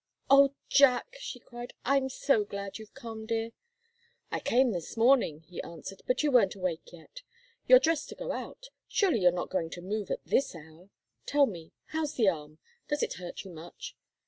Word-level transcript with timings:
"Oh, 0.31 0.55
Jack!" 0.67 1.15
she 1.19 1.37
cried, 1.39 1.73
"I'm 1.85 2.09
so 2.09 2.43
glad 2.43 2.79
you've 2.79 2.95
come, 2.95 3.27
dear!" 3.27 3.51
"I 4.31 4.39
came 4.39 4.71
this 4.71 4.97
morning," 4.97 5.41
he 5.43 5.61
answered. 5.61 6.01
"But 6.07 6.23
you 6.23 6.31
weren't 6.31 6.55
awake 6.55 6.91
yet. 6.91 7.21
You're 7.67 7.77
dressed 7.77 8.09
to 8.09 8.15
go 8.15 8.31
out 8.31 8.69
surely 8.87 9.19
you're 9.21 9.31
not 9.31 9.51
going 9.51 9.69
to 9.69 9.81
move 9.83 10.09
at 10.09 10.25
this 10.25 10.55
hour? 10.55 10.89
Tell 11.27 11.45
me 11.45 11.71
how's 11.89 12.15
the 12.15 12.27
arm? 12.29 12.57
Does 12.87 13.03
it 13.03 13.13
hurt 13.21 13.43
you 13.43 13.51
much?" 13.51 13.95